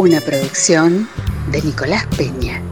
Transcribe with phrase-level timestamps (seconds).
[0.00, 1.06] Una producción
[1.52, 2.62] de Nicolás Peña.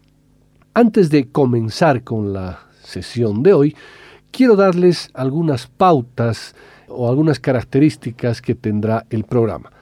[0.74, 3.74] Antes de comenzar con la sesión de hoy,
[4.30, 6.54] quiero darles algunas pautas
[6.88, 9.72] o algunas características que tendrá el programa.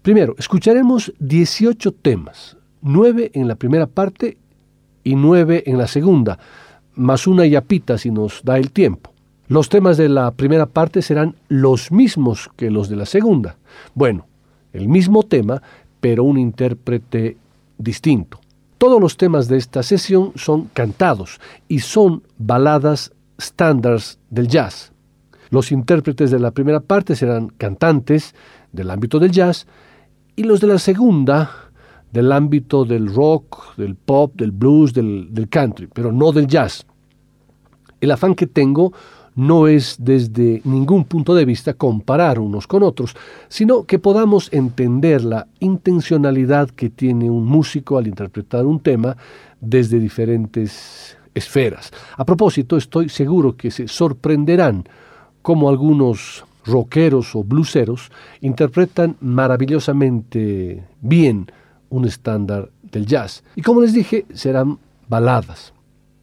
[0.00, 2.55] Primero, escucharemos 18 temas,
[2.86, 4.38] 9 en la primera parte
[5.02, 6.38] y 9 en la segunda,
[6.94, 9.12] más una yapita si nos da el tiempo.
[9.48, 13.56] Los temas de la primera parte serán los mismos que los de la segunda.
[13.94, 14.26] Bueno,
[14.72, 15.62] el mismo tema,
[16.00, 17.36] pero un intérprete
[17.76, 18.40] distinto.
[18.78, 24.92] Todos los temas de esta sesión son cantados y son baladas estándares del jazz.
[25.50, 28.34] Los intérpretes de la primera parte serán cantantes
[28.72, 29.66] del ámbito del jazz
[30.36, 31.65] y los de la segunda
[32.12, 36.86] del ámbito del rock, del pop, del blues, del, country, pero no del jazz.
[38.00, 38.92] El afán que tengo
[39.34, 43.14] no es desde ningún punto de vista comparar unos con otros,
[43.48, 49.16] sino que podamos entender la intencionalidad que tiene un músico al interpretar un tema
[49.60, 51.92] desde diferentes esferas.
[52.16, 54.88] A propósito, estoy seguro que se sorprenderán
[55.42, 61.46] cómo algunos rockeros o bluseros interpretan maravillosamente bien
[61.90, 63.42] un estándar del jazz.
[63.54, 65.72] Y como les dije, serán baladas.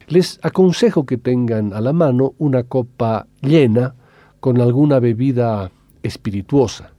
[0.06, 3.94] Les aconsejo que tengan a la mano una copa llena
[4.40, 5.70] con alguna bebida
[6.02, 6.90] espirituosa.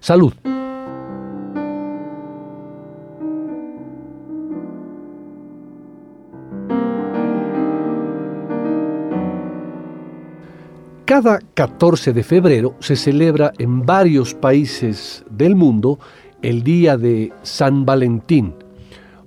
[0.00, 0.32] Salud.
[11.06, 16.00] Cada 14 de febrero se celebra en varios países del mundo
[16.42, 18.54] el Día de San Valentín,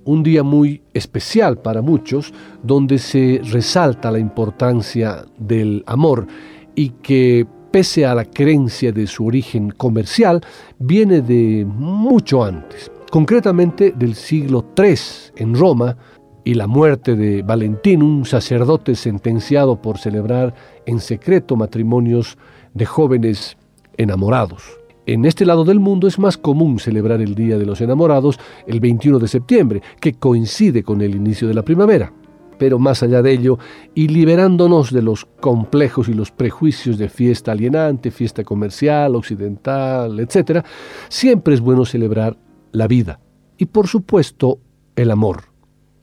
[0.04, 2.32] un día muy especial para muchos,
[2.62, 6.26] donde se resalta la importancia del amor
[6.74, 10.40] y que pese a la creencia de su origen comercial,
[10.78, 14.96] viene de mucho antes, concretamente del siglo III
[15.36, 15.96] en Roma,
[16.42, 20.54] y la muerte de Valentín, un sacerdote sentenciado por celebrar
[20.86, 22.38] en secreto matrimonios
[22.72, 23.58] de jóvenes
[23.98, 24.79] enamorados.
[25.06, 28.80] En este lado del mundo es más común celebrar el Día de los Enamorados el
[28.80, 32.12] 21 de septiembre, que coincide con el inicio de la primavera.
[32.58, 33.58] Pero más allá de ello,
[33.94, 40.64] y liberándonos de los complejos y los prejuicios de fiesta alienante, fiesta comercial, occidental, etc.,
[41.08, 42.36] siempre es bueno celebrar
[42.72, 43.20] la vida
[43.56, 44.58] y por supuesto
[44.96, 45.49] el amor.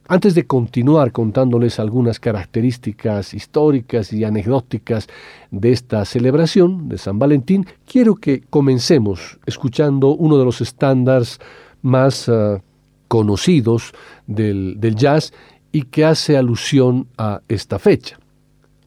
[0.10, 5.08] Antes de continuar contándoles algunas características históricas y anecdóticas
[5.52, 11.40] de esta celebración de San Valentín, quiero que comencemos escuchando uno de los estándares
[11.82, 12.62] más uh,
[13.10, 13.92] conocidos
[14.28, 15.34] del, del jazz
[15.74, 18.18] y que hace alusión a esta fecha,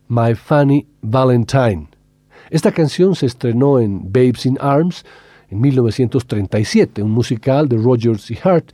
[0.09, 1.89] My Funny Valentine.
[2.49, 5.05] Esta canción se estrenó en Babes in Arms
[5.51, 8.73] en 1937, un musical de Rogers y Hart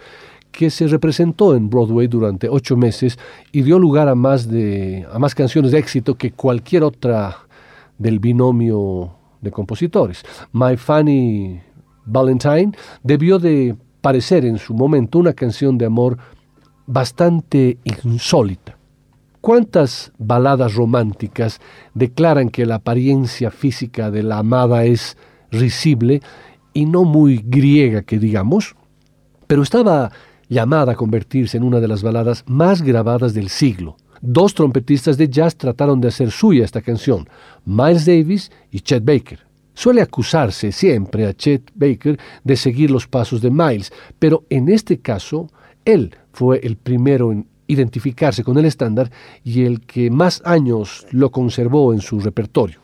[0.56, 3.19] que se representó en Broadway durante ocho meses
[3.53, 7.37] y dio lugar a más, de, a más canciones de éxito que cualquier otra
[7.99, 9.12] del binomio
[9.43, 10.23] de compositores.
[10.53, 11.61] My Funny
[12.06, 12.73] Valentine
[13.03, 16.17] debió de parecer en su momento una canción de amor
[16.87, 18.79] bastante insólita.
[19.43, 21.61] ¿Cuántas baladas románticas
[21.93, 25.19] declaran que la apariencia física de la amada es
[25.50, 26.23] risible
[26.73, 28.75] y no muy griega que digamos?
[29.47, 30.11] Pero estaba
[30.48, 33.96] llamada a convertirse en una de las baladas más grabadas del siglo.
[34.20, 37.28] Dos trompetistas de jazz trataron de hacer suya esta canción,
[37.64, 39.40] Miles Davis y Chet Baker.
[39.75, 45.00] Suele acusarse siempre a Chet Baker de seguir los pasos de Miles, pero en este
[45.00, 45.48] caso
[45.84, 49.10] él fue el primero en identificarse con el estándar
[49.44, 52.81] y el que más años lo conservó en su repertorio.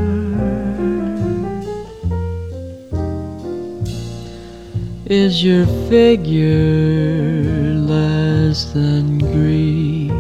[5.06, 10.12] Is your figure less than Greek?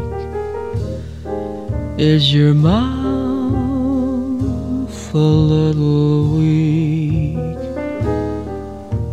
[1.98, 2.84] Is your mouth
[5.14, 7.36] a little weak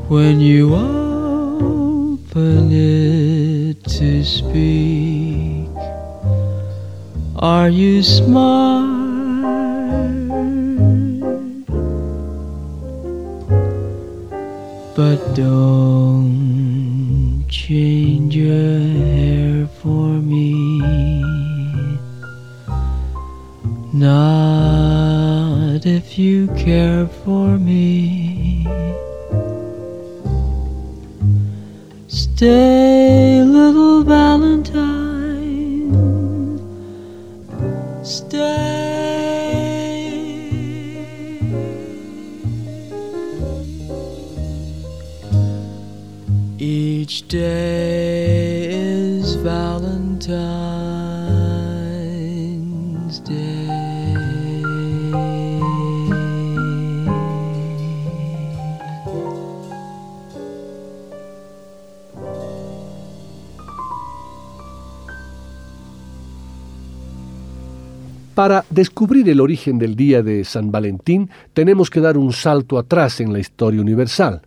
[0.08, 3.16] when you open it?
[3.88, 5.65] to speak.
[7.38, 8.96] Are you smart?
[14.96, 20.54] But don't change your hair for me.
[23.92, 28.66] Not if you care for me.
[32.08, 32.75] Stay,
[68.76, 73.32] descubrir el origen del día de San Valentín, tenemos que dar un salto atrás en
[73.32, 74.42] la historia universal,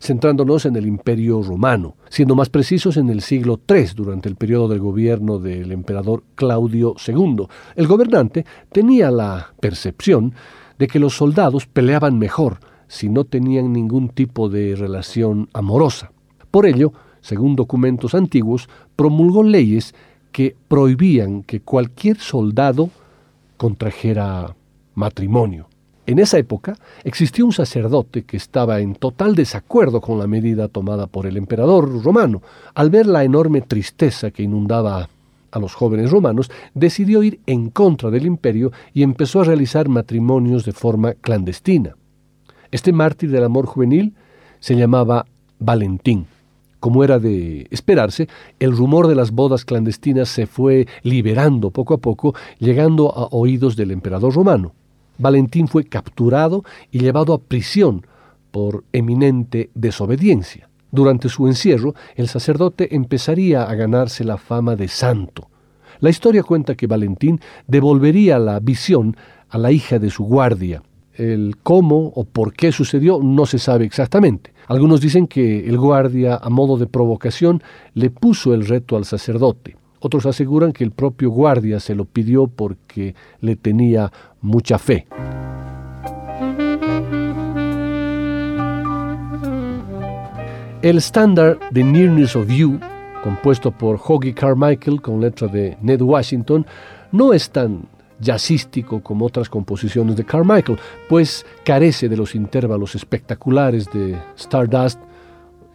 [0.00, 4.68] centrándonos en el Imperio Romano, siendo más precisos en el siglo III, durante el periodo
[4.68, 7.46] del gobierno del emperador Claudio II.
[7.74, 10.32] El gobernante tenía la percepción
[10.78, 16.12] de que los soldados peleaban mejor si no tenían ningún tipo de relación amorosa.
[16.50, 19.94] Por ello, según documentos antiguos, promulgó leyes
[20.32, 22.88] que prohibían que cualquier soldado
[23.56, 24.54] contrajera
[24.94, 25.68] matrimonio.
[26.06, 31.08] En esa época existió un sacerdote que estaba en total desacuerdo con la medida tomada
[31.08, 32.42] por el emperador romano.
[32.74, 35.08] Al ver la enorme tristeza que inundaba
[35.50, 40.64] a los jóvenes romanos, decidió ir en contra del imperio y empezó a realizar matrimonios
[40.64, 41.96] de forma clandestina.
[42.70, 44.14] Este mártir del amor juvenil
[44.60, 45.26] se llamaba
[45.58, 46.26] Valentín.
[46.80, 48.28] Como era de esperarse,
[48.60, 53.76] el rumor de las bodas clandestinas se fue liberando poco a poco, llegando a oídos
[53.76, 54.72] del emperador romano.
[55.18, 58.06] Valentín fue capturado y llevado a prisión
[58.50, 60.68] por eminente desobediencia.
[60.90, 65.48] Durante su encierro, el sacerdote empezaría a ganarse la fama de santo.
[66.00, 69.16] La historia cuenta que Valentín devolvería la visión
[69.48, 70.82] a la hija de su guardia,
[71.16, 74.52] El cómo o por qué sucedió no se sabe exactamente.
[74.68, 77.62] Algunos dicen que el guardia, a modo de provocación,
[77.94, 79.76] le puso el reto al sacerdote.
[80.00, 85.06] Otros aseguran que el propio guardia se lo pidió porque le tenía mucha fe.
[90.82, 92.78] El estándar The Nearness of You,
[93.24, 96.66] compuesto por Hoggy Carmichael con letra de Ned Washington,
[97.10, 97.88] no es tan
[98.20, 105.00] jazzístico como otras composiciones de Carmichael, pues carece de los intervalos espectaculares de Stardust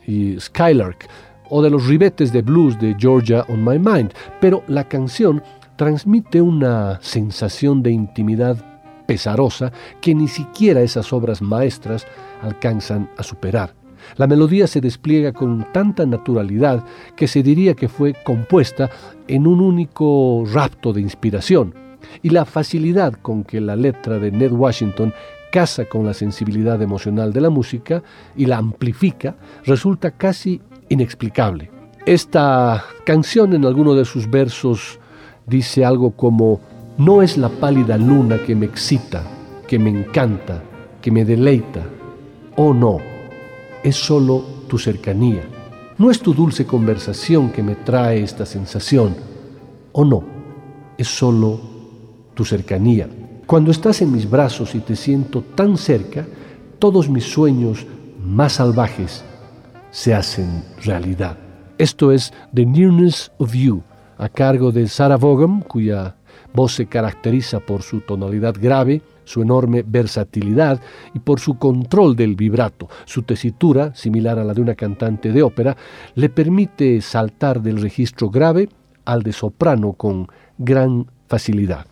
[0.05, 1.07] y Skylark
[1.50, 5.43] o de los ribetes de blues de Georgia on My Mind, pero la canción
[5.75, 8.57] transmite una sensación de intimidad
[9.05, 12.05] pesarosa que ni siquiera esas obras maestras
[12.41, 13.74] alcanzan a superar.
[14.15, 16.83] La melodía se despliega con tanta naturalidad
[17.15, 18.89] que se diría que fue compuesta
[19.27, 21.74] en un único rapto de inspiración,
[22.22, 25.13] y la facilidad con que la letra de Ned Washington
[25.51, 28.01] casa con la sensibilidad emocional de la música
[28.36, 31.70] y la amplifica resulta casi inexplicable.
[32.06, 35.00] Esta canción en alguno de sus versos
[35.46, 36.62] dice algo como,
[36.98, 39.24] no es la pálida luna que me excita,
[39.68, 40.63] que me encanta,
[41.01, 41.84] que me deleita,
[42.56, 42.98] oh no,
[43.84, 45.44] es solo tu cercanía.
[45.98, 49.15] No es tu dulce conversación que me trae esta sensación,
[49.91, 50.24] oh no,
[50.98, 51.71] es solo
[52.33, 53.07] tu cercanía.
[53.45, 56.25] Cuando estás en mis brazos y te siento tan cerca,
[56.79, 57.85] todos mis sueños
[58.23, 59.23] más salvajes
[59.91, 61.38] se hacen realidad.
[61.77, 63.83] Esto es The Nearness of You,
[64.17, 66.15] a cargo de Sarah Vaughan, cuya
[66.53, 70.79] voz se caracteriza por su tonalidad grave, su enorme versatilidad
[71.13, 72.88] y por su control del vibrato.
[73.05, 75.75] Su tesitura, similar a la de una cantante de ópera,
[76.15, 78.69] le permite saltar del registro grave
[79.05, 81.90] al de soprano con gran facilidad.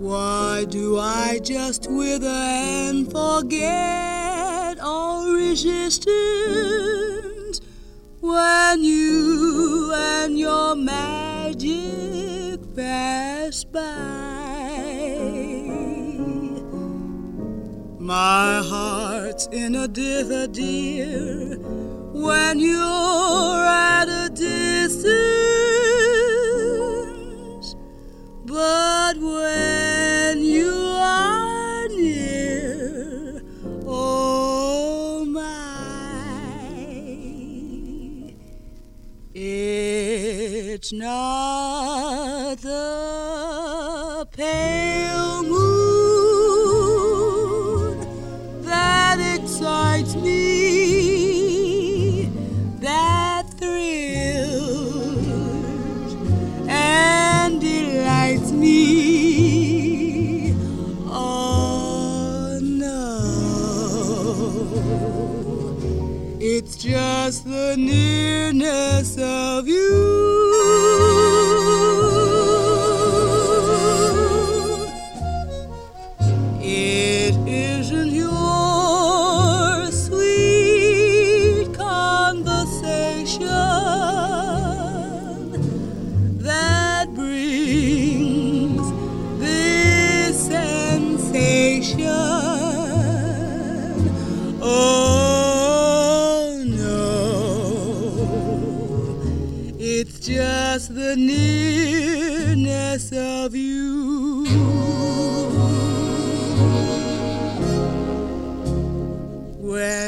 [0.00, 6.10] Why do I just wither and forget all resistance
[8.20, 13.80] when you and your magic pass by?
[17.98, 21.58] My heart's in a dither, dear,
[22.14, 25.59] when you're at a distance.
[28.50, 33.42] But when you are near,
[33.86, 35.44] oh my,
[39.32, 44.79] it's not the pale
[67.30, 69.09] just the nearness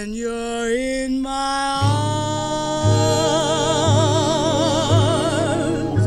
[0.03, 1.81] When you're in my
[5.55, 6.07] arms.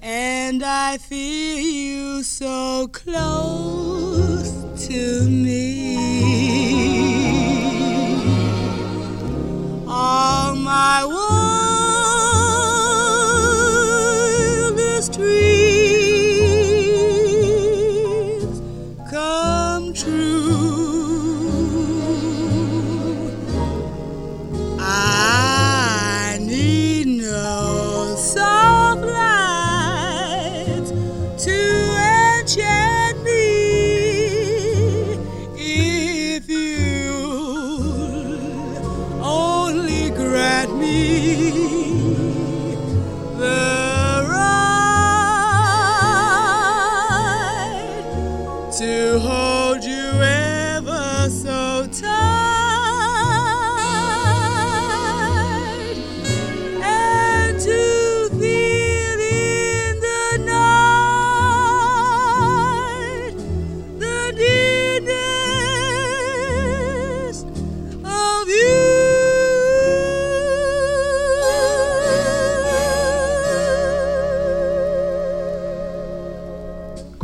[0.00, 3.83] And I feel you so close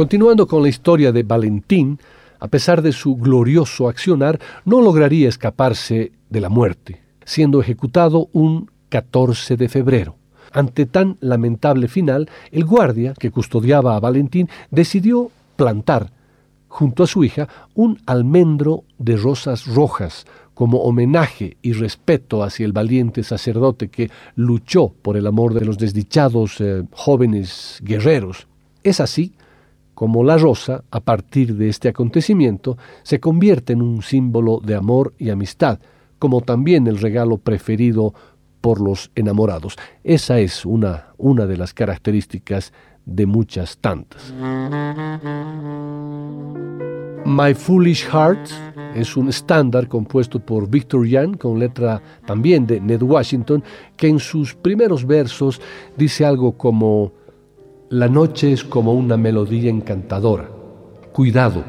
[0.00, 1.99] Continuando con la historia de Valentín,
[2.38, 8.71] a pesar de su glorioso accionar, no lograría escaparse de la muerte, siendo ejecutado un
[8.88, 10.16] 14 de febrero.
[10.52, 16.11] Ante tan lamentable final, el guardia que custodiaba a Valentín decidió plantar,
[16.69, 22.73] junto a su hija, un almendro de rosas rojas como homenaje y respeto hacia el
[22.73, 28.47] valiente sacerdote que luchó por el amor de los desdichados eh, jóvenes guerreros.
[28.83, 29.35] Es así
[30.00, 35.12] como la rosa, a partir de este acontecimiento, se convierte en un símbolo de amor
[35.19, 35.78] y amistad,
[36.19, 38.14] como también el regalo preferido
[38.62, 39.76] por los enamorados.
[40.02, 42.73] Esa es una, una de las características
[43.04, 44.33] de muchas tantas.
[47.26, 48.49] My Foolish Heart
[48.95, 53.62] es un estándar compuesto por Victor Young con letra también de Ned Washington
[53.99, 55.61] que en sus primeros versos
[55.99, 57.12] dice algo como
[57.91, 60.49] La noche es como una melodía encantadora.
[61.13, 61.65] Cuidado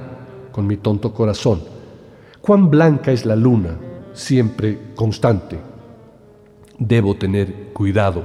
[0.51, 1.63] con mi tonto corazón.
[2.41, 3.75] Cuán blanca es la luna,
[4.13, 5.57] siempre constante.
[6.77, 8.23] Debo tener cuidado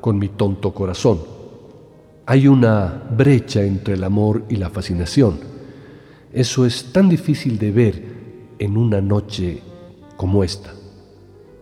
[0.00, 1.18] con mi tonto corazón.
[2.24, 5.38] Hay una brecha entre el amor y la fascinación.
[6.32, 8.02] Eso es tan difícil de ver
[8.58, 9.60] en una noche
[10.16, 10.72] como esta,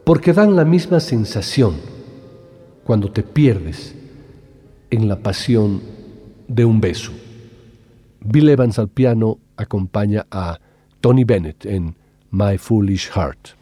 [0.05, 1.75] porque dan la misma sensación
[2.85, 4.04] cuando te pierdes
[4.95, 5.83] en la pasión
[6.47, 7.11] de un beso.
[8.21, 10.61] Bill Evans al piano acompaña a
[11.01, 11.97] Tony Bennett en
[12.31, 13.57] My Foolish Heart.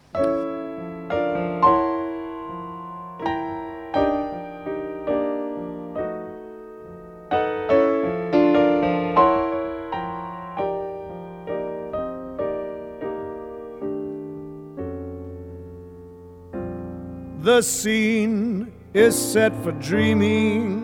[17.41, 20.82] The scene is set for dreaming.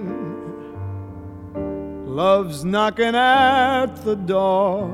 [2.19, 4.89] Love's knocking at the door.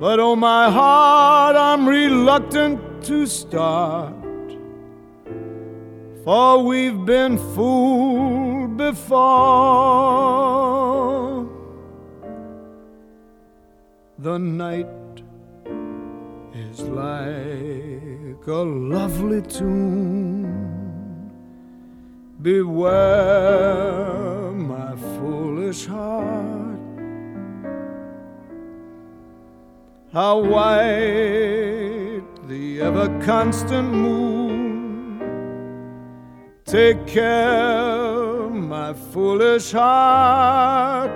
[0.00, 4.14] But oh, my heart, I'm reluctant to start.
[6.24, 9.26] For we've been fooled before.
[14.16, 15.22] The night
[16.54, 18.62] is like a
[18.94, 20.43] lovely tune.
[22.44, 26.78] Beware, my foolish heart.
[30.12, 35.22] How white the ever constant moon.
[36.66, 41.10] Take care, my foolish heart.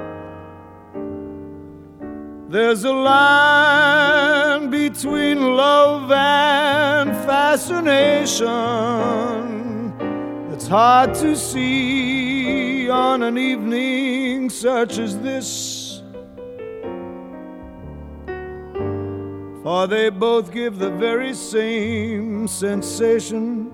[2.49, 9.48] There's a line between love and fascination
[10.69, 16.03] hard to see on an evening such as this.
[19.63, 23.67] For they both give the very same sensation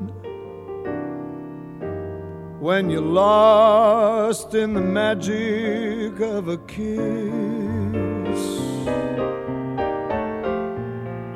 [2.60, 6.84] when you're lost in the magic of a kiss.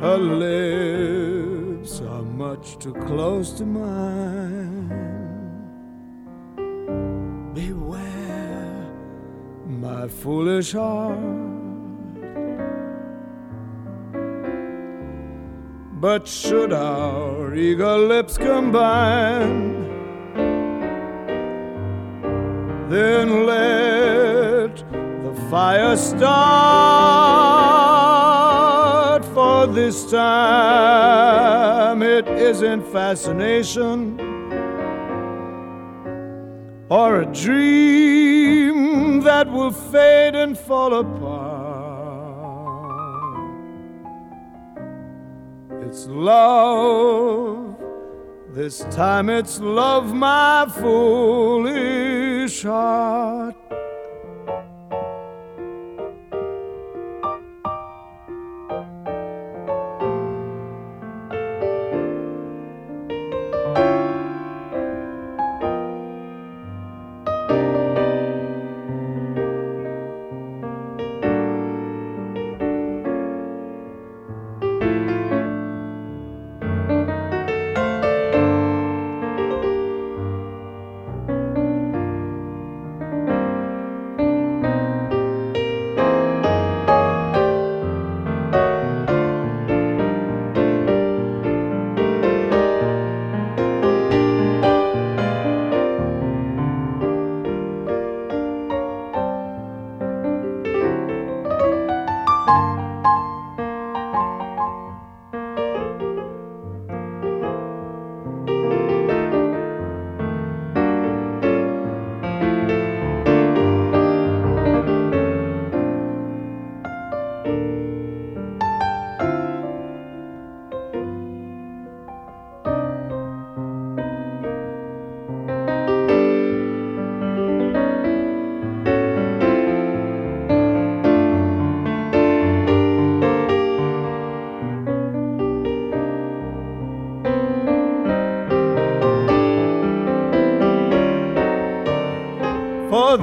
[0.01, 5.08] Her lips are much too close to mine.
[9.99, 11.19] My foolish heart.
[16.01, 19.73] But should our eager lips combine,
[22.89, 24.77] then let
[25.25, 26.29] the fire start.
[29.35, 34.21] For this time it isn't fascination
[36.89, 38.38] or a dream
[39.59, 41.89] will fade and fall apart.
[45.83, 47.77] It's love.
[48.51, 53.57] This time it's love, my foolish heart.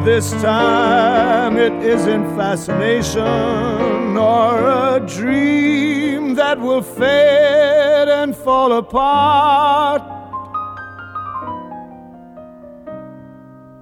[0.06, 10.04] This time it isn't fascination nor a dream that will fade and fall apart.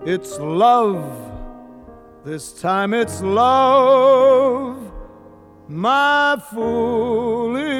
[0.06, 1.04] It's love,
[2.24, 4.94] this time it's love,
[5.68, 7.74] my foolish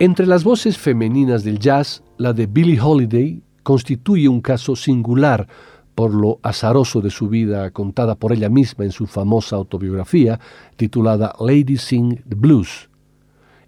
[0.00, 5.48] Entre las voces femeninas del jazz, la de Billie Holiday constituye un caso singular
[5.96, 10.38] por lo azaroso de su vida contada por ella misma en su famosa autobiografía
[10.76, 12.88] titulada Lady Sing the Blues.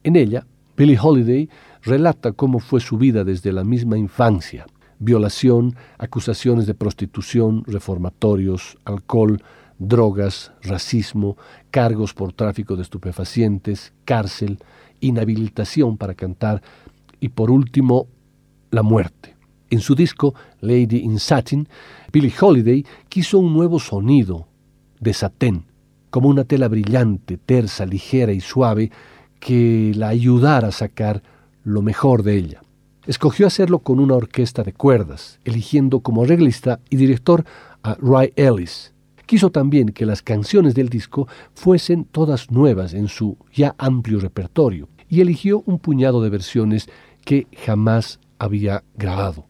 [0.04, 1.48] En ella, Billie Holiday
[1.82, 4.66] relata cómo fue su vida desde la misma infancia.
[5.00, 9.42] Violación, acusaciones de prostitución, reformatorios, alcohol,
[9.80, 11.36] drogas, racismo,
[11.72, 14.60] cargos por tráfico de estupefacientes, cárcel,
[15.00, 16.62] inhabilitación para cantar
[17.20, 18.06] y por último
[18.70, 19.36] la muerte.
[19.70, 21.68] En su disco Lady in Satin,
[22.12, 24.48] Billie Holiday quiso un nuevo sonido
[24.98, 25.66] de satén,
[26.10, 28.90] como una tela brillante, tersa, ligera y suave
[29.38, 31.22] que la ayudara a sacar
[31.62, 32.62] lo mejor de ella.
[33.06, 37.44] Escogió hacerlo con una orquesta de cuerdas, eligiendo como arreglista y director
[37.82, 38.92] a Ray Ellis.
[39.30, 44.88] Quiso también que las canciones del disco fuesen todas nuevas en su ya amplio repertorio
[45.08, 46.88] y eligió un puñado de versiones
[47.24, 49.46] que jamás había grabado.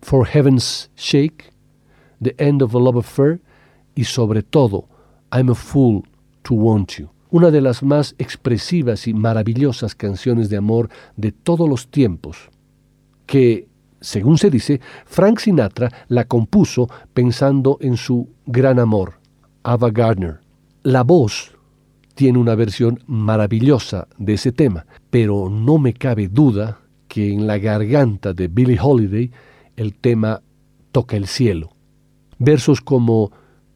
[0.00, 1.52] For Heaven's Sake,
[2.22, 3.42] The End of a Love Affair
[3.94, 4.88] y sobre todo
[5.30, 6.04] I'm a Fool
[6.44, 11.68] to Want You, una de las más expresivas y maravillosas canciones de amor de todos
[11.68, 12.48] los tiempos,
[13.26, 13.68] que,
[14.02, 19.14] según se dice, Frank Sinatra la compuso pensando en su gran amor,
[19.62, 20.40] Ava Gardner.
[20.82, 21.52] La voz
[22.14, 27.58] tiene una versión maravillosa de ese tema, pero no me cabe duda que en la
[27.58, 29.30] garganta de Billie Holiday
[29.76, 30.42] el tema
[30.90, 31.70] toca el cielo.
[32.38, 33.30] Versos como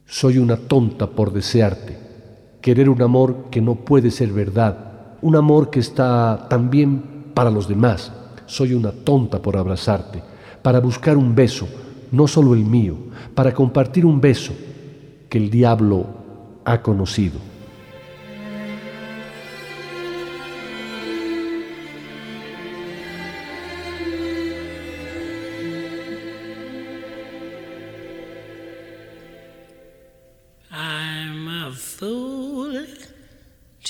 [0.05, 1.99] Soy una tonta por desearte,
[2.61, 7.03] querer un amor que no puede ser verdad, un amor que está también
[7.35, 8.13] para los demás,
[8.47, 10.23] soy una tonta por abrazarte,
[10.63, 11.69] para buscar un beso,
[12.11, 12.97] no solo el mío,
[13.35, 14.53] para compartir un beso
[15.29, 16.07] que el diablo
[16.65, 17.57] ha conocido.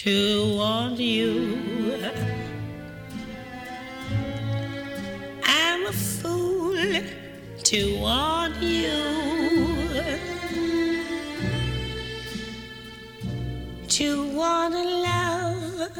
[0.06, 2.45] To want you.
[7.66, 8.96] To want you.
[13.88, 15.90] To want a love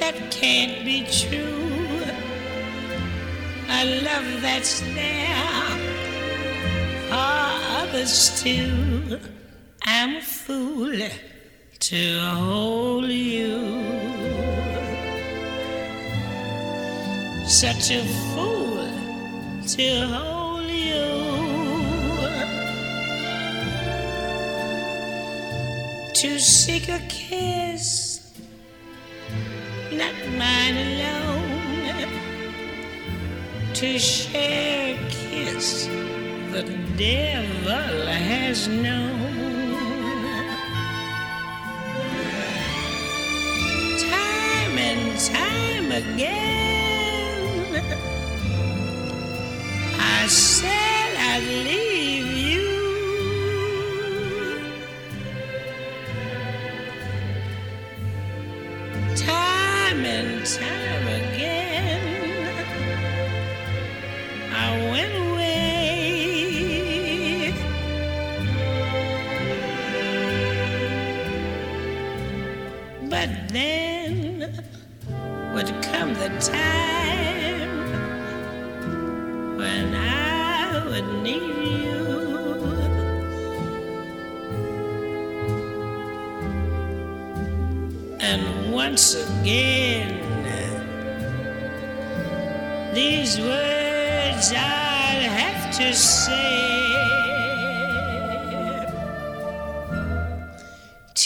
[0.00, 2.02] that can't be true.
[3.68, 5.68] A love that's there
[7.06, 9.20] for others too.
[9.84, 10.98] I'm a fool
[11.78, 13.54] to hold you.
[17.46, 18.02] Such a
[18.34, 18.61] fool
[19.76, 21.08] to hold you.
[26.14, 28.34] To seek a kiss,
[29.90, 32.08] not mine alone.
[33.72, 35.86] To share a kiss
[36.52, 36.64] the
[36.98, 39.72] devil has known.
[43.98, 46.51] Time and time again,
[51.52, 51.91] Billy.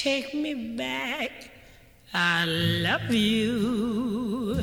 [0.06, 1.32] Take me back,
[2.14, 4.54] I love you.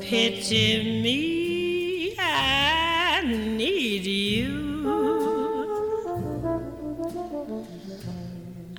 [0.00, 4.56] Pity me, I need you.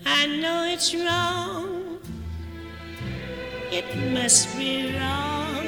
[0.05, 1.99] I know it's wrong.
[3.71, 5.63] It must be wrong.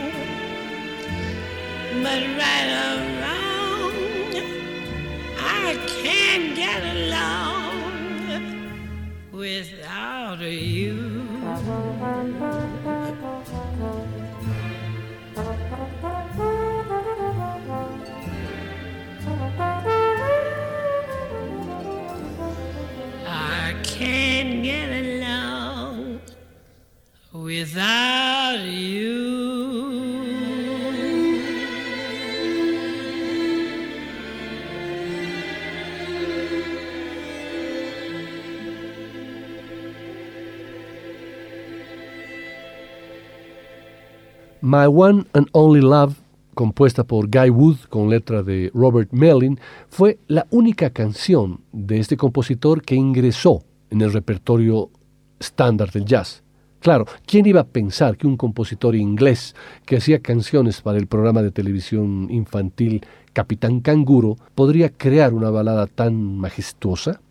[2.04, 3.94] But right or wrong,
[5.40, 7.59] I can't get along
[9.40, 11.26] without you.
[23.26, 26.20] I can't get along
[27.32, 29.39] without you.
[44.72, 46.14] My One and Only Love,
[46.54, 52.18] compuesta por Guy Wood con letra de Robert Mellin, fue la única canción de este
[52.18, 54.92] compositor que ingresó en el repertorio
[55.40, 56.44] estándar del jazz.
[56.82, 59.56] Claro, ¿quién iba a pensar que un compositor inglés
[59.88, 63.04] que hacía canciones para el programa de televisión infantil
[63.34, 67.22] Capitán Canguro podría crear una balada tan majestuosa?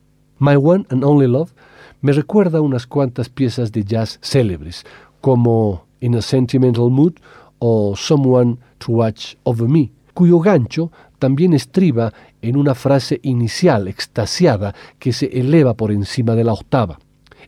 [0.40, 1.52] My One and Only Love
[2.00, 4.84] me recuerda unas cuantas piezas de jazz célebres,
[5.20, 7.14] como In a Sentimental Mood
[7.58, 14.74] o Someone to Watch Over Me, cuyo gancho también estriba en una frase inicial extasiada
[14.98, 16.98] que se eleva por encima de la octava.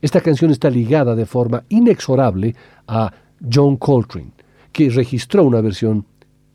[0.02, 2.54] Esta canción está ligada de forma inexorable
[2.88, 3.12] a
[3.52, 4.32] John Coltrane,
[4.72, 6.06] que registró una versión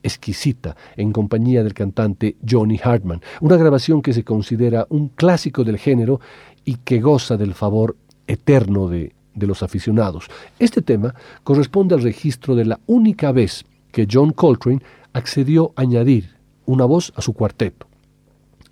[0.03, 5.77] exquisita en compañía del cantante Johnny Hartman, una grabación que se considera un clásico del
[5.77, 6.19] género
[6.63, 7.95] y que goza del favor
[8.27, 10.25] eterno de, de los aficionados.
[10.59, 14.81] Este tema corresponde al registro de la única vez que John Coltrane
[15.13, 17.87] accedió a añadir una voz a su cuarteto.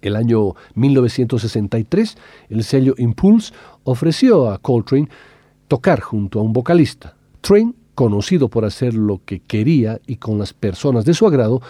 [0.02, 2.18] El año 1963,
[2.50, 5.08] el sello Impulse ofreció a Coltrane
[5.68, 7.16] tocar junto a un vocalista.
[7.40, 11.62] Train, conocido por hacer lo que quería y con las personas de su agrado,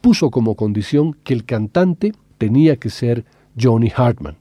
[0.00, 3.24] puso como condición que el cantante tenía que ser
[3.60, 4.36] Johnny Hartman,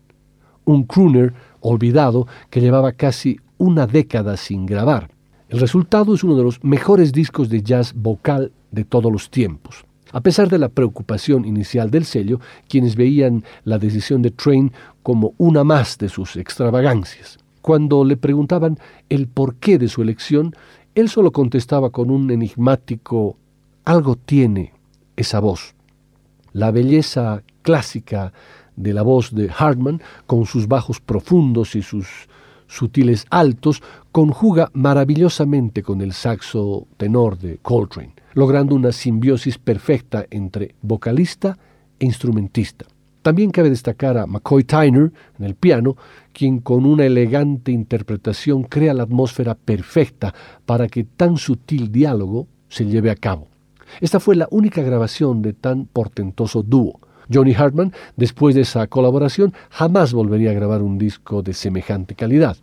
[0.65, 5.11] un crooner olvidado que llevaba casi una década sin grabar.
[5.47, 9.85] El resultado es uno de los mejores discos de jazz vocal de todos los tiempos.
[10.11, 14.71] A pesar de la preocupación inicial del sello, quienes veían la decisión de Train
[15.03, 17.37] como una más de sus extravagancias.
[17.61, 20.55] Cuando le preguntaban el porqué de su elección,
[20.95, 23.37] él solo contestaba con un enigmático
[23.85, 24.73] algo tiene
[25.15, 25.75] esa voz.
[26.51, 28.33] La belleza clásica
[28.75, 32.27] de la voz de Hartman, con sus bajos profundos y sus
[32.71, 40.75] sutiles altos, conjuga maravillosamente con el saxo tenor de Coltrane, logrando una simbiosis perfecta entre
[40.81, 41.57] vocalista
[41.99, 42.85] e instrumentista.
[43.21, 45.95] También cabe destacar a McCoy Tyner en el piano,
[46.33, 50.33] quien con una elegante interpretación crea la atmósfera perfecta
[50.65, 53.49] para que tan sutil diálogo se lleve a cabo.
[53.99, 56.99] Esta fue la única grabación de tan portentoso dúo.
[57.31, 62.57] Johnny Hartman, después de esa colaboración, jamás volvería a grabar un disco de semejante calidad.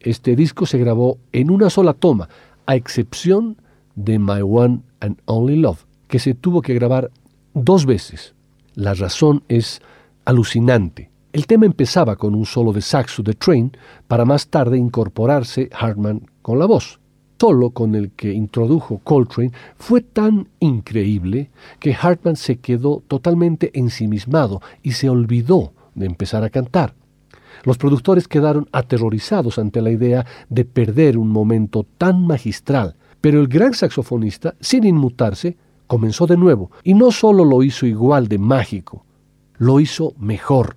[0.00, 2.28] Este disco se grabó en una sola toma,
[2.66, 3.56] a excepción
[3.94, 7.10] de My One and Only Love, que se tuvo que grabar
[7.54, 8.34] dos veces.
[8.74, 9.82] La razón es
[10.24, 11.10] alucinante.
[11.32, 13.72] El tema empezaba con un solo de saxo de Train
[14.06, 17.01] para más tarde incorporarse Hartman con la voz.
[17.42, 21.50] Solo con el que introdujo Coltrane fue tan increíble
[21.80, 26.94] que Hartman se quedó totalmente ensimismado y se olvidó de empezar a cantar.
[27.64, 33.48] Los productores quedaron aterrorizados ante la idea de perder un momento tan magistral, pero el
[33.48, 35.56] gran saxofonista, sin inmutarse,
[35.88, 39.04] comenzó de nuevo, y no solo lo hizo igual de mágico,
[39.58, 40.76] lo hizo mejor.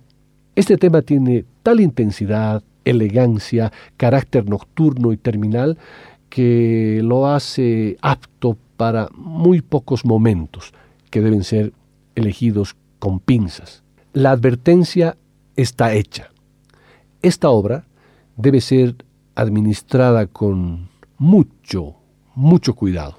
[0.56, 5.78] Este tema tiene tal intensidad, elegancia, carácter nocturno y terminal
[6.28, 10.72] que lo hace apto para muy pocos momentos
[11.10, 11.72] que deben ser
[12.14, 13.82] elegidos con pinzas.
[14.12, 15.16] La advertencia
[15.56, 16.30] está hecha.
[17.22, 17.84] Esta obra
[18.36, 18.96] debe ser
[19.34, 21.96] administrada con mucho,
[22.34, 23.16] mucho cuidado.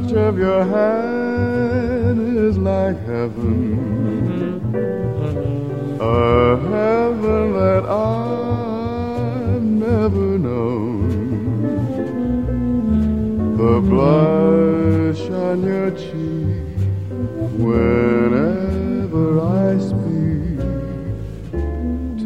[0.00, 3.78] Touch of your hand is like heaven,
[6.00, 11.08] a heaven that I've never known.
[13.56, 16.76] The blush on your cheek
[17.66, 19.26] whenever
[19.62, 20.58] I speak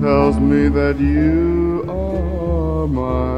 [0.01, 3.38] tells me that you are my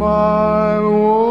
[0.00, 1.29] My one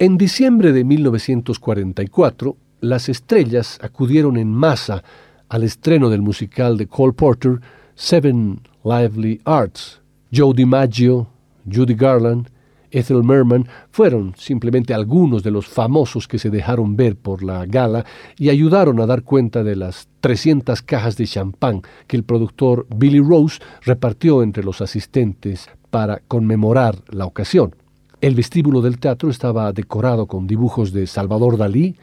[0.00, 5.02] En diciembre de 1944, las estrellas acudieron en masa
[5.48, 7.60] al estreno del musical de Cole Porter,
[7.96, 10.00] Seven Lively Arts.
[10.32, 11.26] Joe DiMaggio,
[11.68, 12.48] Judy Garland,
[12.92, 18.04] Ethel Merman fueron simplemente algunos de los famosos que se dejaron ver por la gala
[18.36, 23.18] y ayudaron a dar cuenta de las 300 cajas de champán que el productor Billy
[23.18, 27.74] Rose repartió entre los asistentes para conmemorar la ocasión.
[28.20, 31.94] El vestíbulo del teatro estaba decorado con dibujos de Salvador Dalí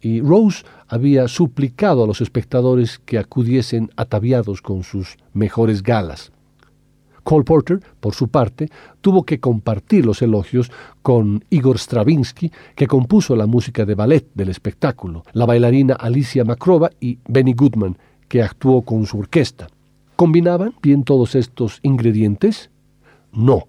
[0.00, 6.32] y Rose había suplicado a los espectadores que acudiesen ataviados con sus mejores galas.
[7.22, 8.70] Cole Porter, por su parte,
[9.00, 10.72] tuvo que compartir los elogios
[11.02, 16.90] con Igor Stravinsky, que compuso la música de ballet del espectáculo, la bailarina Alicia Makrova
[17.00, 17.96] y Benny Goodman,
[18.28, 19.68] que actuó con su orquesta.
[20.16, 22.70] ¿Combinaban bien todos estos ingredientes?
[23.32, 23.68] No,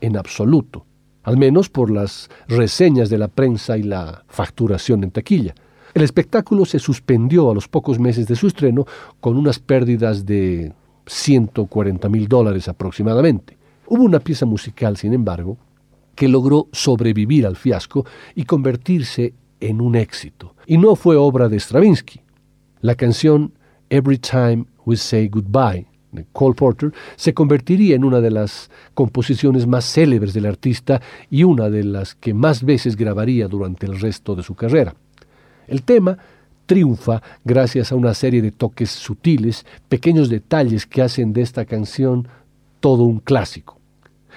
[0.00, 0.86] en absoluto,
[1.22, 5.54] al menos por las reseñas de la prensa y la facturación en taquilla.
[5.94, 8.86] El espectáculo se suspendió a los pocos meses de su estreno
[9.20, 10.72] con unas pérdidas de
[11.06, 13.56] 140 mil dólares aproximadamente.
[13.86, 15.56] Hubo una pieza musical, sin embargo,
[16.14, 18.04] que logró sobrevivir al fiasco
[18.34, 20.54] y convertirse en un éxito.
[20.66, 22.20] Y no fue obra de Stravinsky.
[22.80, 23.52] La canción
[23.90, 25.86] Every Time We Say Goodbye
[26.32, 31.00] Cole Porter se convertiría en una de las composiciones más célebres del artista
[31.30, 34.94] y una de las que más veces grabaría durante el resto de su carrera.
[35.66, 36.18] El tema
[36.66, 42.28] triunfa gracias a una serie de toques sutiles, pequeños detalles que hacen de esta canción
[42.80, 43.78] todo un clásico.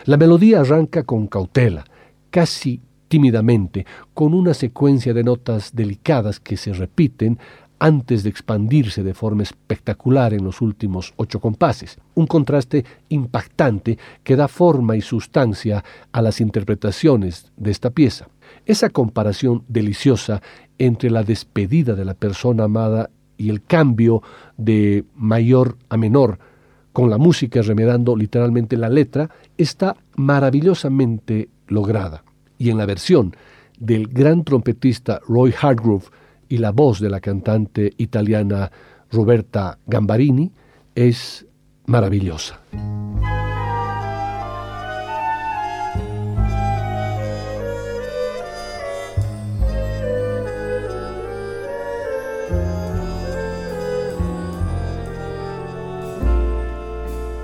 [0.06, 1.86] La melodía arranca con cautela,
[2.32, 7.38] casi tímidamente, con una secuencia de notas delicadas que se repiten
[7.82, 11.98] antes de expandirse de forma espectacular en los últimos ocho compases.
[12.14, 18.28] Un contraste impactante que da forma y sustancia a las interpretaciones de esta pieza.
[18.68, 20.44] Esa comparación deliciosa
[20.78, 24.22] entre la despedida de la persona amada y el cambio
[24.58, 26.38] de mayor a menor,
[26.94, 32.24] con la música remedando literalmente la letra, está maravillosamente lograda.
[32.60, 33.36] Y en la versión
[33.80, 36.06] del gran trompetista Roy Hargrove
[36.52, 38.70] y la voz de la cantante italiana
[39.10, 40.52] Roberta Gambarini
[40.94, 41.46] es
[41.86, 42.60] maravillosa.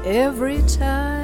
[0.04, 1.17] Every time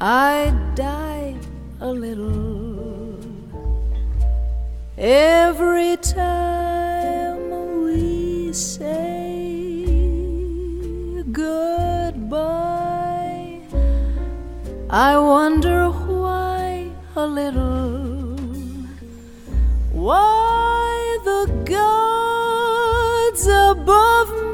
[0.00, 1.34] I die
[1.80, 3.18] a little.
[4.96, 9.64] Every time we say
[11.32, 12.78] goodbye,
[14.88, 18.38] I wonder why a little.
[19.90, 24.47] Why the gods above me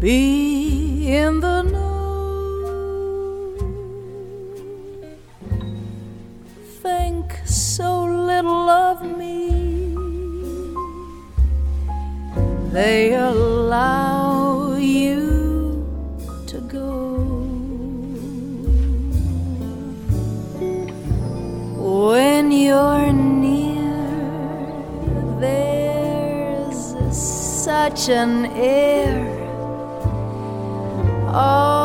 [0.00, 1.88] be in the know.
[6.82, 9.96] Think so little of me.
[12.72, 15.84] They allow you
[16.46, 17.16] to go.
[21.76, 24.06] When you're near,
[25.40, 29.27] there's such an air
[31.34, 31.77] of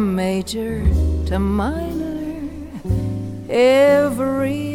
[0.00, 0.82] from major
[1.26, 2.40] to minor.
[3.50, 4.69] Every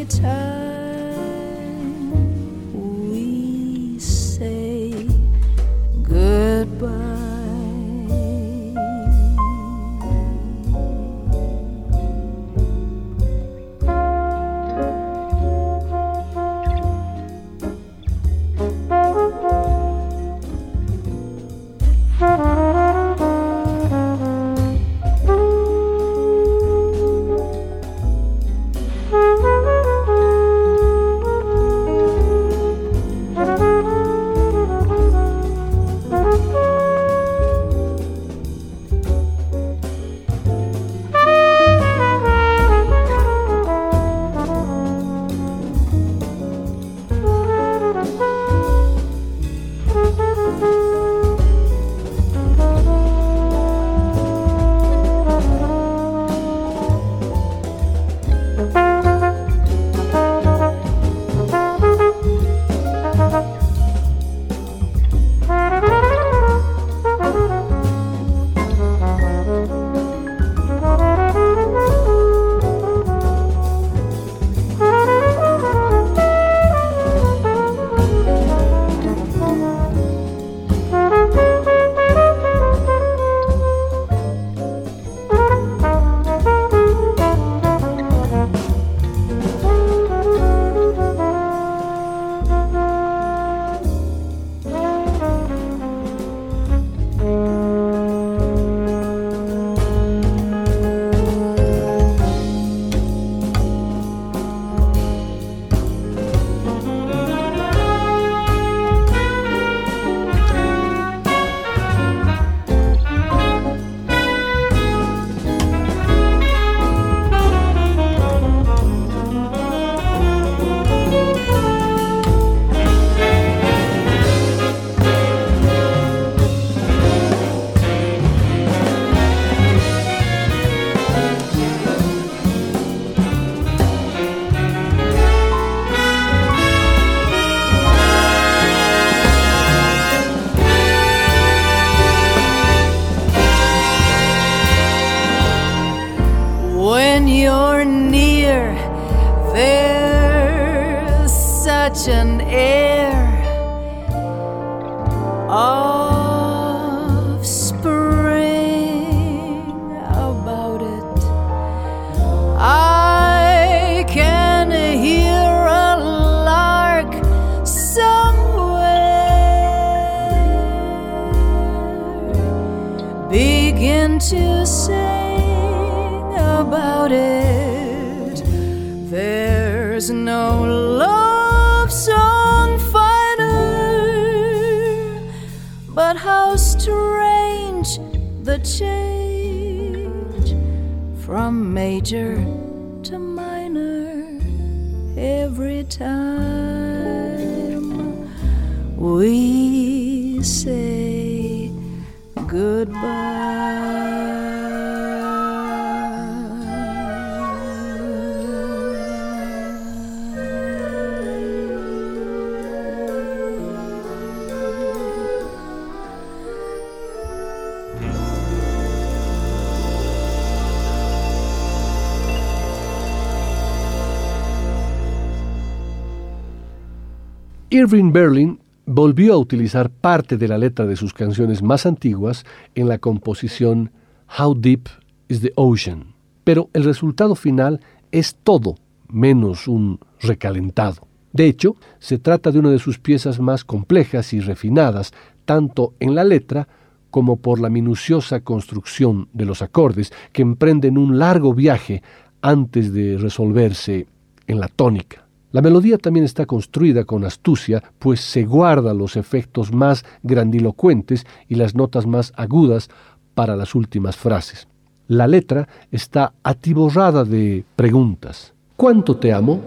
[227.70, 232.44] Irving Berlin volvió a utilizar parte de la letra de sus canciones más antiguas
[232.76, 233.90] en la composición
[234.38, 234.88] How Deep
[235.26, 236.14] is the Ocean,
[236.44, 237.80] pero el resultado final
[238.12, 238.76] es todo
[239.08, 241.08] menos un recalentado.
[241.32, 245.12] De hecho, se trata de una de sus piezas más complejas y refinadas,
[245.44, 246.68] tanto en la letra
[247.10, 252.04] como por la minuciosa construcción de los acordes que emprenden un largo viaje
[252.42, 254.06] antes de resolverse
[254.46, 255.25] en la tónica.
[255.56, 261.54] La melodía también está construida con astucia, pues se guarda los efectos más grandilocuentes y
[261.54, 262.90] las notas más agudas
[263.34, 264.68] para las últimas frases.
[265.08, 268.52] La letra está atiborrada de preguntas.
[268.76, 269.62] ¿Cuánto te amo?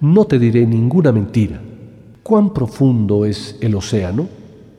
[0.00, 1.60] No te diré ninguna mentira.
[2.22, 4.28] ¿Cuán profundo es el océano?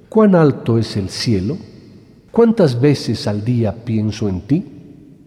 [0.07, 1.57] ¿Cuán alto es el cielo?
[2.31, 4.65] ¿Cuántas veces al día pienso en ti?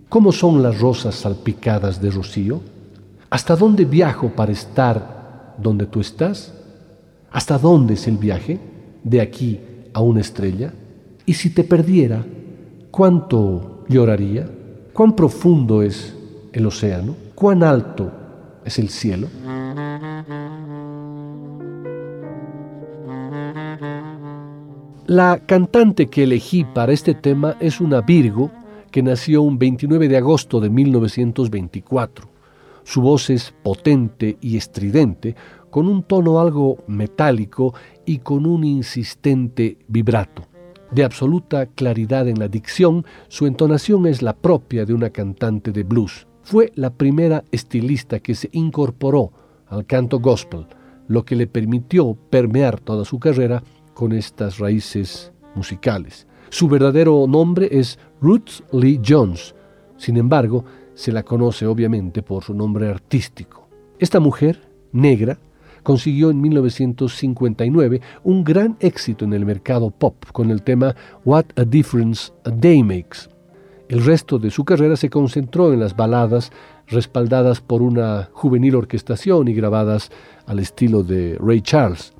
[0.08, 2.62] ¿Cómo son las rosas salpicadas de rocío?
[3.30, 6.52] ¿Hasta dónde viajo para estar donde tú estás?
[7.30, 8.58] ¿Hasta dónde es el viaje?
[9.04, 9.60] ¿De aquí
[9.94, 10.72] a una estrella?
[11.26, 12.24] ¿Y si te perdiera,
[12.90, 14.50] cuánto lloraría?
[14.92, 16.12] ¿Cuán profundo es
[16.52, 17.14] el océano?
[17.36, 18.10] ¿Cuán alto
[18.64, 19.28] es el cielo?
[25.06, 28.50] La cantante que elegí para este tema es una Virgo
[28.90, 32.29] que nació un 29 de agosto de 1924.
[32.90, 35.36] Su voz es potente y estridente,
[35.70, 37.72] con un tono algo metálico
[38.04, 40.48] y con un insistente vibrato.
[40.90, 45.84] De absoluta claridad en la dicción, su entonación es la propia de una cantante de
[45.84, 46.26] blues.
[46.42, 49.30] Fue la primera estilista que se incorporó
[49.68, 50.66] al canto gospel,
[51.06, 53.62] lo que le permitió permear toda su carrera
[53.94, 56.26] con estas raíces musicales.
[56.48, 59.54] Su verdadero nombre es Ruth Lee Jones.
[59.96, 60.64] Sin embargo,
[61.00, 63.66] se la conoce obviamente por su nombre artístico.
[63.98, 65.38] Esta mujer, negra,
[65.82, 70.94] consiguió en 1959 un gran éxito en el mercado pop con el tema
[71.24, 73.30] What a Difference a Day Makes.
[73.88, 76.52] El resto de su carrera se concentró en las baladas
[76.86, 80.12] respaldadas por una juvenil orquestación y grabadas
[80.44, 82.12] al estilo de Ray Charles.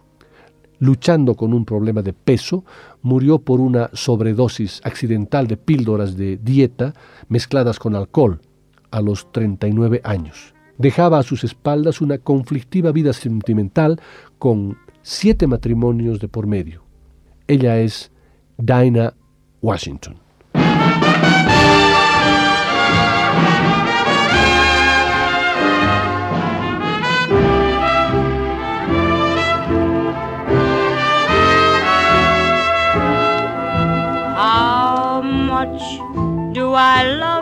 [0.79, 2.65] Luchando con un problema de peso,
[3.03, 6.95] murió por una sobredosis accidental de píldoras de dieta
[7.29, 8.41] mezcladas con alcohol
[8.91, 10.55] a los 39 años.
[10.79, 14.01] Dejaba a sus espaldas una conflictiva vida sentimental
[14.39, 16.83] con siete matrimonios de por medio.
[17.47, 18.11] Ella es
[18.57, 19.15] Dinah
[19.61, 20.17] Washington.
[34.37, 35.83] How much
[36.55, 37.40] do I love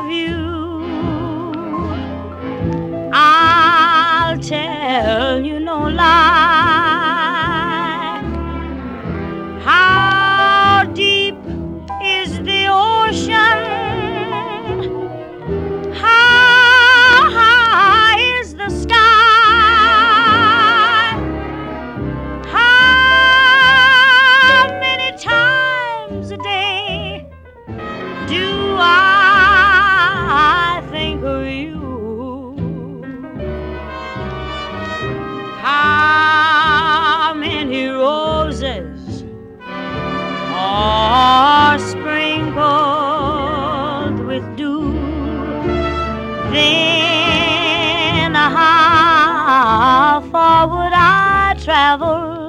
[51.69, 52.49] travel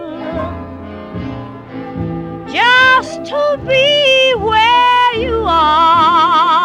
[2.47, 6.63] just to be where you are?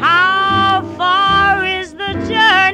[0.00, 2.67] How far is the journey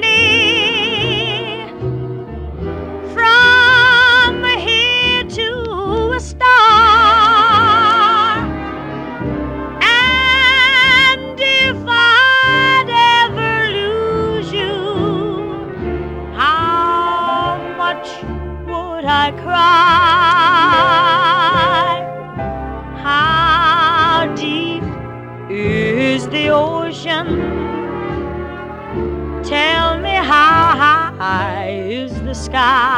[32.54, 32.93] is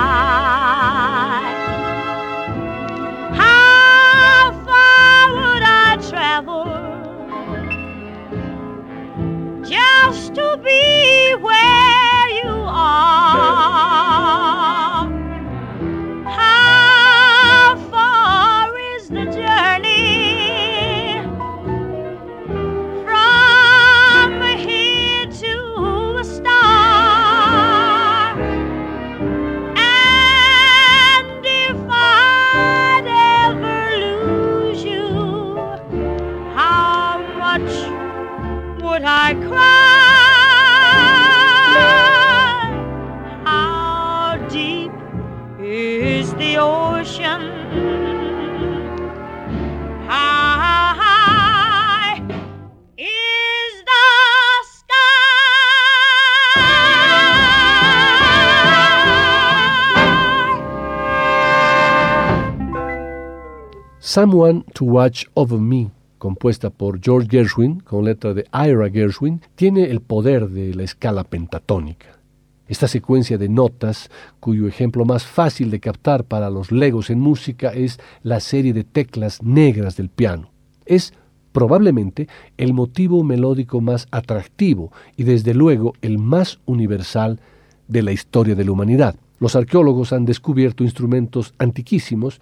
[64.17, 69.91] Someone to Watch Over Me, compuesta por George Gershwin con letra de Ira Gershwin, tiene
[69.91, 72.19] el poder de la escala pentatónica.
[72.67, 74.11] Esta secuencia de notas,
[74.41, 78.85] cuyo ejemplo más fácil de captar para los legos en música es la serie de
[78.85, 80.51] teclas negras del piano,
[80.87, 81.13] es
[81.53, 87.39] probablemente el motivo melódico más atractivo y desde luego el más universal
[87.87, 89.17] de la historia de la humanidad.
[89.41, 92.41] Los arqueólogos han descubierto instrumentos antiquísimos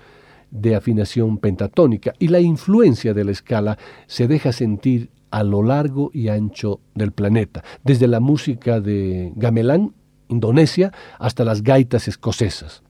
[0.54, 3.76] de afinación pentatónica y la influencia de la escala
[4.06, 9.94] se deja sentir a lo largo y ancho del planeta, desde la música de gamelán,
[10.28, 12.84] Indonesia, hasta las gaitas escocesas,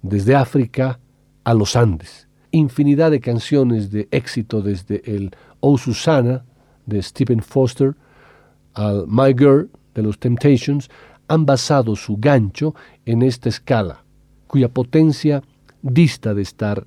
[0.00, 0.98] desde África
[1.44, 2.26] a los Andes.
[2.52, 6.46] Infinidad de canciones de éxito desde el Oh Susanna
[6.86, 7.94] de Stephen Foster
[8.72, 10.88] al My Girl de los Temptations
[11.28, 14.04] han basado su gancho en esta escala,
[14.46, 15.42] cuya potencia
[15.82, 16.86] dista de estar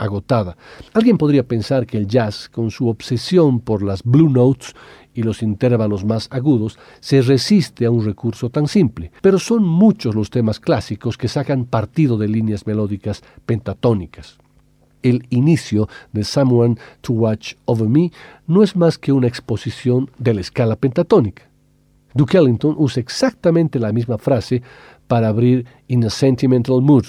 [0.00, 0.56] agotada.
[0.94, 4.74] Alguien podría pensar que el jazz, con su obsesión por las blue notes
[5.12, 10.14] y los intervalos más agudos, se resiste a un recurso tan simple, pero son muchos
[10.14, 14.38] los temas clásicos que sacan partido de líneas melódicas pentatónicas.
[15.02, 18.10] El inicio de Someone to Watch Over Me
[18.46, 21.50] no es más que una exposición de la escala pentatónica.
[22.14, 24.62] Duke Ellington usa exactamente la misma frase
[25.06, 27.04] para abrir In a Sentimental Mood,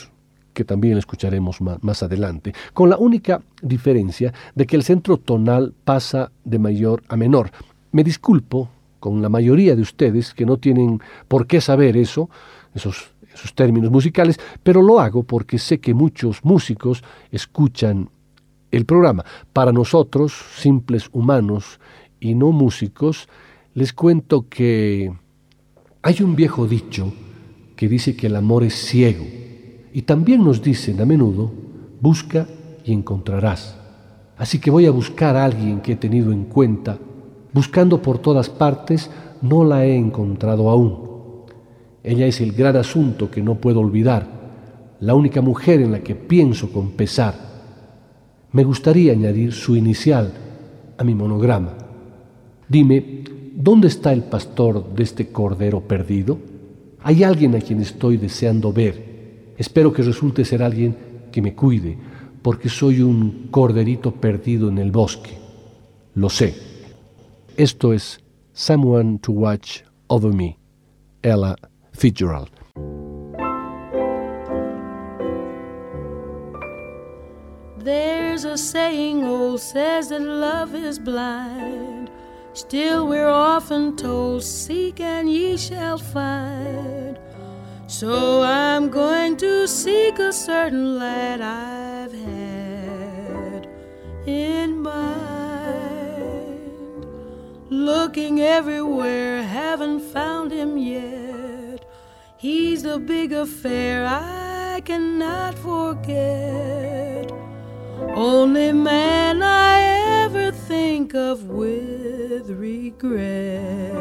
[0.53, 6.31] que también escucharemos más, adelante, con la única diferencia de que el centro tonal pasa
[6.43, 7.51] de mayor a menor.
[7.91, 12.29] Me disculpo con la mayoría de ustedes que no tienen por qué saber eso,
[12.73, 18.09] esos, esos términos musicales, pero lo hago porque sé que muchos músicos escuchan
[18.71, 19.25] el programa.
[19.53, 21.79] Para nosotros, simples humanos
[22.19, 23.27] y no músicos,
[23.73, 25.11] les cuento que
[26.01, 27.13] hay un viejo dicho
[27.75, 29.25] que dice que el amor es ciego
[29.93, 31.51] y también nos dicen a menudo,
[31.99, 32.47] busca
[32.83, 33.77] y encontrarás.
[34.37, 36.97] Así que voy a buscar a alguien que he tenido en cuenta.
[37.53, 39.09] Buscando por todas partes,
[39.41, 41.11] no la he encontrado aún.
[42.03, 44.25] Ella es el gran asunto que no puedo olvidar,
[44.99, 47.35] la única mujer en la que pienso con pesar.
[48.51, 50.31] Me gustaría añadir su inicial
[50.97, 51.73] a mi monograma.
[52.67, 53.23] Dime,
[53.53, 56.37] ¿dónde está el pastor de este cordero perdido?
[57.03, 59.10] Hay alguien a quien estoy deseando ver
[59.61, 60.97] Espero que resulte ser alguien
[61.31, 61.95] que me cuide,
[62.41, 65.37] porque soy un corderito perdido en el bosque.
[66.15, 66.55] Lo sé.
[67.57, 68.19] Esto es
[68.53, 70.57] Someone to Watch Over Me,
[71.21, 71.55] Ella
[71.91, 72.49] Fitzgerald.
[77.83, 82.09] There's a saying old says that love is blind.
[82.53, 87.19] Still, we're often told, Seek and ye shall find.
[87.91, 93.67] So I'm going to seek a certain lad I've had
[94.25, 95.91] in mind.
[97.69, 101.83] Looking everywhere, haven't found him yet.
[102.37, 107.29] He's a big affair I cannot forget.
[108.15, 109.81] Only man I
[110.23, 113.91] ever think of with regret.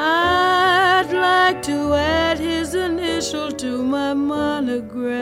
[0.00, 5.18] I'd like to add his initial to my monogram.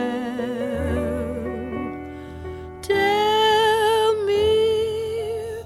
[2.83, 5.63] Tell me,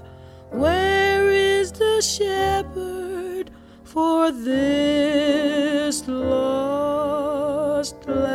[0.49, 3.51] where is the shepherd
[3.83, 8.31] for this lost lamb?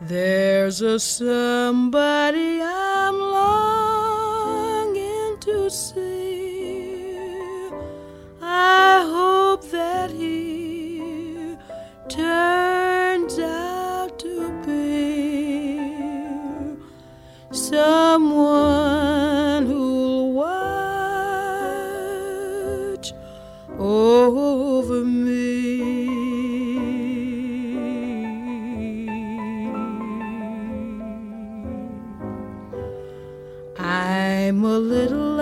[0.00, 3.75] There's a somebody I'm lost
[5.70, 7.70] see.
[8.40, 11.56] I hope that he
[12.08, 15.76] turns out to be
[17.50, 20.56] someone who'll watch
[23.78, 25.36] over me.
[33.78, 35.35] I'm a little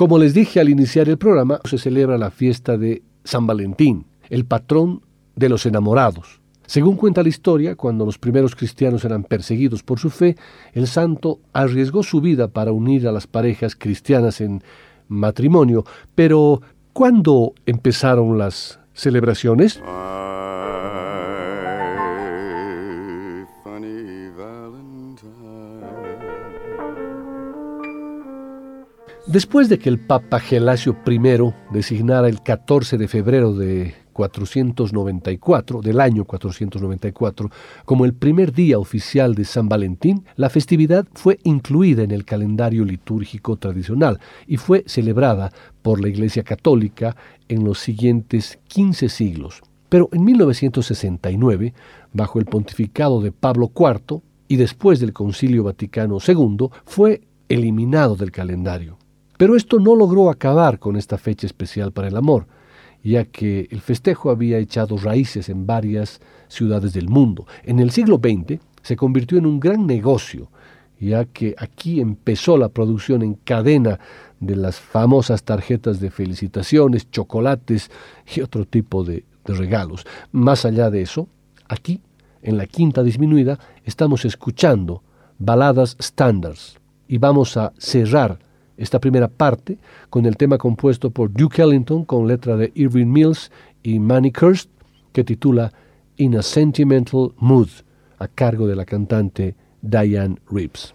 [0.00, 4.46] Como les dije al iniciar el programa, se celebra la fiesta de San Valentín, el
[4.46, 5.02] patrón
[5.36, 6.40] de los enamorados.
[6.64, 10.36] Según cuenta la historia, cuando los primeros cristianos eran perseguidos por su fe,
[10.72, 14.62] el santo arriesgó su vida para unir a las parejas cristianas en
[15.08, 15.84] matrimonio.
[16.14, 16.62] Pero,
[16.94, 19.82] ¿cuándo empezaron las celebraciones?
[29.30, 31.20] Después de que el Papa Gelasio I
[31.72, 37.48] designara el 14 de febrero de 494, del año 494,
[37.84, 42.84] como el primer día oficial de San Valentín, la festividad fue incluida en el calendario
[42.84, 44.18] litúrgico tradicional
[44.48, 47.14] y fue celebrada por la Iglesia Católica
[47.46, 49.62] en los siguientes 15 siglos.
[49.88, 51.72] Pero en 1969,
[52.12, 58.32] bajo el pontificado de Pablo IV y después del Concilio Vaticano II, fue eliminado del
[58.32, 58.99] calendario.
[59.40, 62.46] Pero esto no logró acabar con esta fecha especial para el amor,
[63.02, 67.46] ya que el festejo había echado raíces en varias ciudades del mundo.
[67.62, 70.50] En el siglo XX se convirtió en un gran negocio,
[70.98, 73.98] ya que aquí empezó la producción en cadena
[74.40, 77.90] de las famosas tarjetas de felicitaciones, chocolates
[78.36, 80.04] y otro tipo de, de regalos.
[80.32, 81.28] Más allá de eso,
[81.66, 82.02] aquí,
[82.42, 85.02] en la quinta disminuida, estamos escuchando
[85.38, 86.78] baladas standards
[87.08, 88.49] y vamos a cerrar
[88.80, 89.78] esta primera parte
[90.08, 93.52] con el tema compuesto por Duke Ellington con letra de Irving Mills
[93.82, 94.70] y Manny Kirst
[95.12, 95.72] que titula
[96.16, 97.68] In a Sentimental Mood
[98.18, 100.94] a cargo de la cantante Diane Reeves.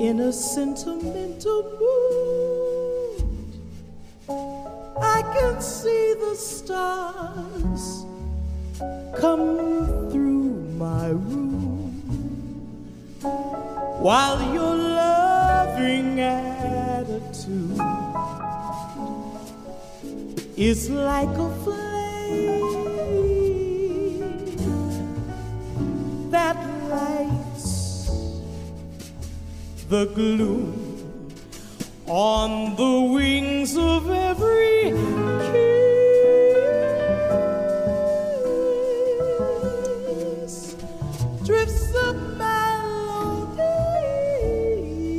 [0.00, 3.24] In a sentimental mood.
[5.00, 8.04] I can see the stars
[9.16, 11.92] come through my room
[14.00, 17.78] while your loving attitude
[20.56, 22.14] is like a flame
[26.30, 26.73] that
[29.94, 30.66] the gloom
[32.06, 34.90] on the wings of every
[40.42, 40.54] kiss.
[41.44, 43.66] Drifts a melody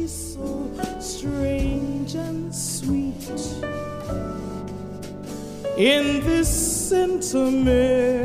[0.07, 0.69] so
[0.99, 3.29] strange and sweet.
[5.77, 6.49] In this
[6.89, 8.15] sentimental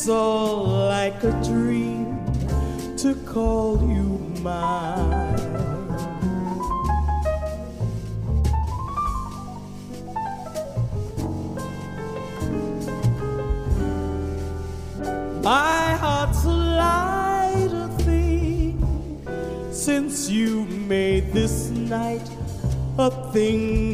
[0.00, 2.24] It's all like a dream
[2.96, 5.36] to call you mine.
[15.42, 18.80] My heart's a lighter thing
[19.70, 22.26] since you made this night
[22.96, 23.89] a thing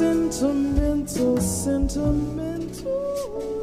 [0.00, 3.59] sentimental, sentimental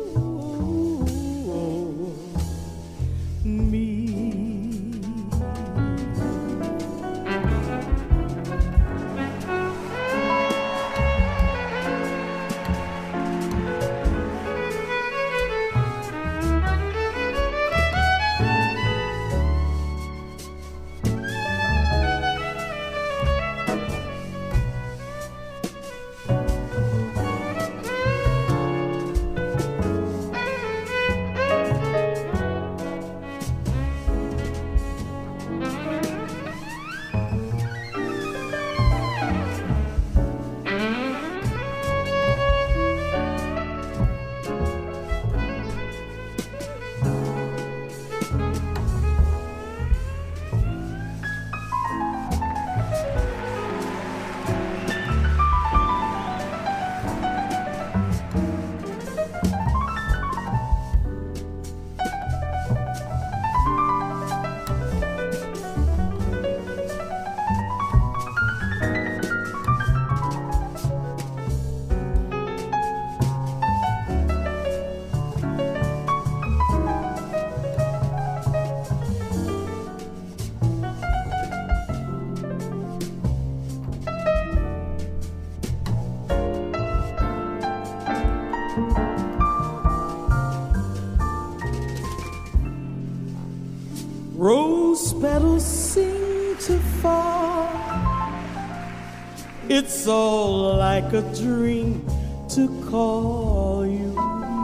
[101.07, 102.05] like a dream
[102.49, 104.11] to call you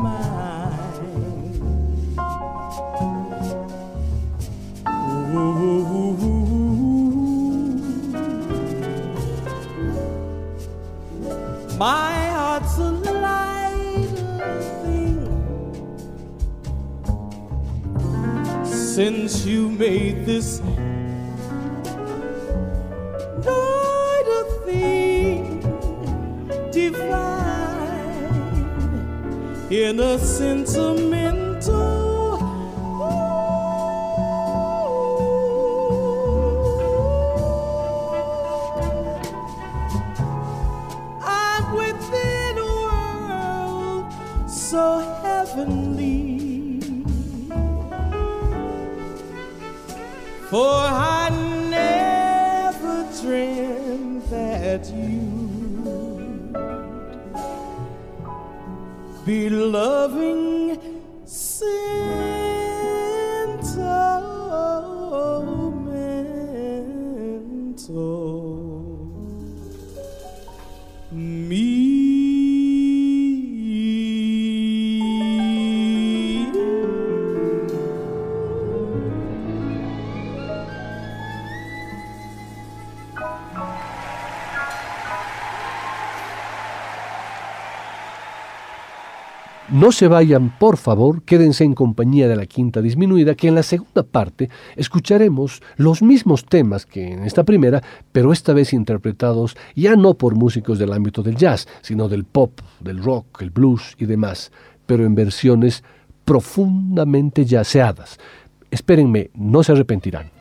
[0.04, 0.74] mine.
[5.36, 5.78] Ooh.
[11.78, 14.08] My heart's a light
[14.84, 15.24] thing
[18.66, 20.62] since you made this
[29.74, 31.23] in a sentimental
[89.84, 93.64] No se vayan, por favor, quédense en compañía de la quinta disminuida, que en la
[93.64, 99.98] segunda parte escucharemos los mismos temas que en esta primera, pero esta vez interpretados ya
[99.98, 104.06] no por músicos del ámbito del jazz, sino del pop, del rock, el blues y
[104.06, 104.54] demás,
[104.86, 105.84] pero en versiones
[106.24, 108.20] profundamente yaceadas.
[108.72, 110.32] Espérenme, no se arrepentirán.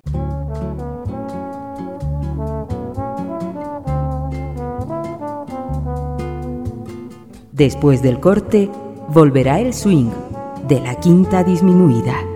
[7.51, 8.71] Después del corte,
[9.13, 10.11] volverá el swing
[10.67, 12.32] de la quinta disminuida.